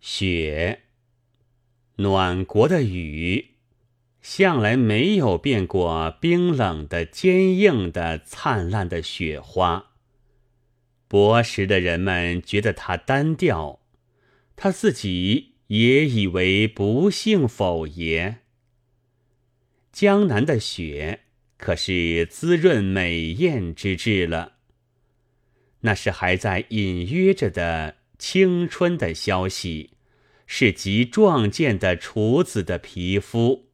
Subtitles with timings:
[0.00, 0.82] 雪，
[1.96, 3.54] 暖国的雨，
[4.22, 9.92] 向来没有变过冰冷的、坚硬的、灿烂的雪花。
[11.08, 13.80] 博识的人们觉得它单调，
[14.54, 18.38] 他自己也以为不幸否也。
[19.90, 21.20] 江南的雪
[21.56, 24.54] 可是滋润美艳之至了。
[25.80, 29.90] 那是还在隐约着的青春的消息，
[30.46, 33.68] 是极壮健的厨子的皮肤。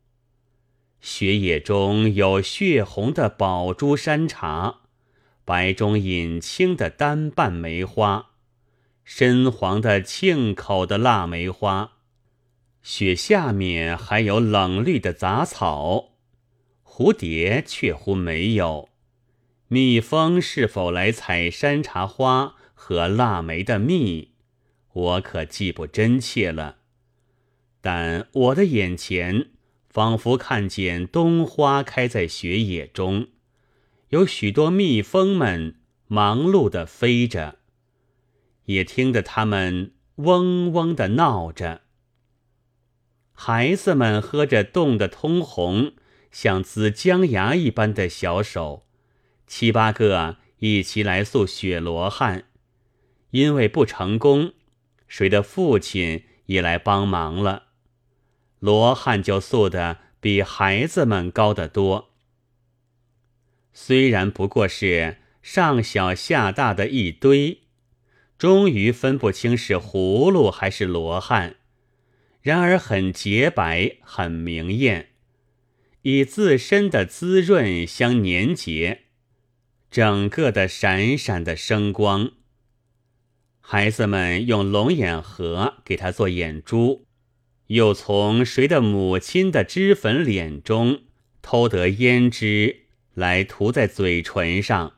[1.01, 4.81] 雪野中有血红的宝珠山茶，
[5.45, 8.31] 白中隐青的单瓣梅花，
[9.03, 11.93] 深黄的沁口的腊梅花。
[12.83, 16.17] 雪下面还有冷绿的杂草，
[16.85, 18.91] 蝴蝶却乎没有。
[19.69, 24.34] 蜜蜂是否来采山茶花和腊梅的蜜，
[24.95, 26.79] 我可记不真切了。
[27.81, 29.51] 但我的眼前
[29.89, 33.29] 仿佛看见冬花开在雪野中，
[34.09, 37.59] 有许多蜜蜂们忙碌地飞着，
[38.65, 41.83] 也听得它们嗡嗡地闹着。
[43.33, 45.93] 孩子们喝着冻得通红、
[46.31, 48.87] 像紫姜芽一般的小手。
[49.47, 52.45] 七八个一起来诉雪罗汉，
[53.31, 54.55] 因为不成功，
[55.17, 57.67] 谁的父亲也来帮忙了。
[58.59, 62.11] 罗汉就塑的比孩子们高得多。
[63.73, 67.61] 虽然不过是上小下大的一堆，
[68.37, 71.55] 终于分不清是葫芦还是罗汉，
[72.43, 75.11] 然而很洁白，很明艳，
[76.03, 79.03] 以自身的滋润相粘结。
[79.93, 82.33] 整个的闪闪的生光。
[83.67, 87.07] 孩子们用龙眼核给他做眼珠，
[87.69, 91.05] 又从谁的母亲的脂粉脸中
[91.41, 92.85] 偷得胭脂
[93.15, 94.93] 来涂在嘴唇上。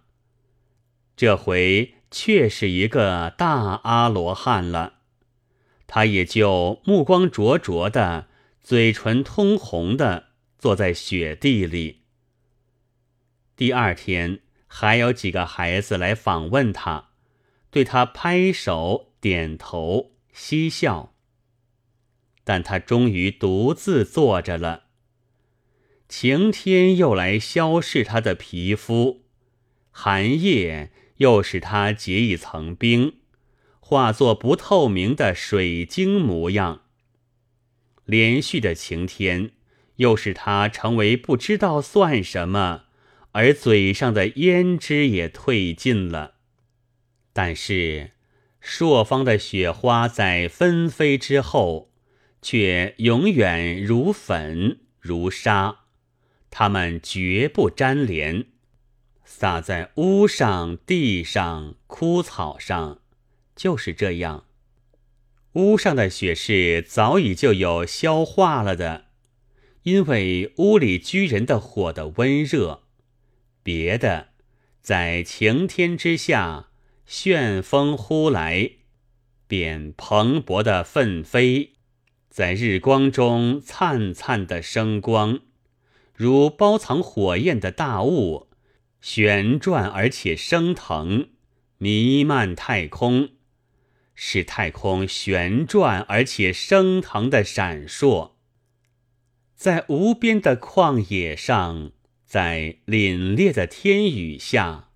[1.17, 4.95] 这回却是一个大阿罗汉了，
[5.87, 8.27] 他也就目光灼灼的，
[8.61, 12.03] 嘴唇通红的坐在雪地里。
[13.55, 14.41] 第二天。
[14.69, 17.11] 还有几个孩子来访问他，
[17.77, 21.13] 对他拍手点头嬉笑。
[22.43, 24.85] 但他终于独自坐着了。
[26.09, 29.27] 晴天又来消逝他的皮肤，
[29.91, 33.17] 寒夜又使他结一层冰，
[33.79, 36.81] 化作不透明的水晶模样。
[38.07, 39.51] 连续的晴天
[39.97, 42.85] 又使他成为不知道算什么。
[43.33, 46.36] 而嘴上的胭脂也褪尽了，
[47.37, 48.13] 但是
[48.63, 51.93] 朔方的雪花在纷飞之后，
[52.41, 55.81] 却永远如粉如沙，
[56.51, 58.47] 它们绝不粘连，
[59.23, 63.03] 洒在屋上、地上、枯草上，
[63.55, 64.47] 就是这样。
[65.53, 69.09] 屋上的雪是早已就有消化了的，
[69.83, 72.85] 因为屋里居人的火的温热。
[73.63, 74.29] 别的，
[74.81, 76.71] 在晴天之下，
[77.07, 78.73] 旋风呼来，
[79.47, 81.71] 便蓬勃的奋飞；
[82.29, 85.39] 在日光中，灿灿的生光，
[86.15, 88.49] 如包藏火焰的大雾，
[89.01, 91.29] 旋转而且升腾，
[91.79, 93.29] 弥漫太空，
[94.15, 98.33] 使太空旋转而且升腾的闪烁，
[99.55, 101.93] 在无边的旷野上。
[102.27, 104.91] 在凛冽的天宇下，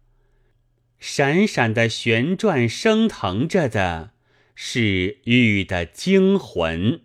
[1.00, 4.12] 闪闪的旋转升腾着的
[4.54, 7.00] 是雨的精魂。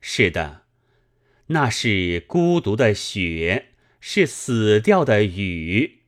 [0.00, 0.64] 是的，
[1.46, 3.68] 那是孤独的雪，
[4.00, 6.00] 是死掉的雨，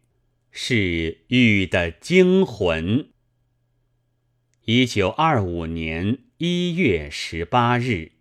[0.50, 3.10] 是雨的精魂。
[4.64, 8.17] 一九二五年一月十八日。